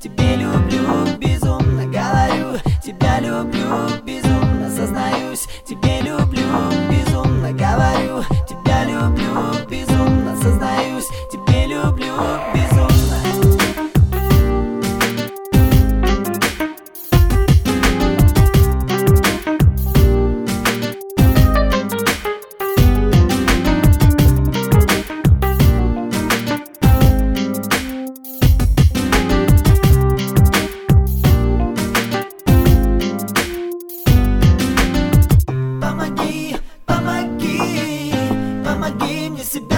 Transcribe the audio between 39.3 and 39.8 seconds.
мне себя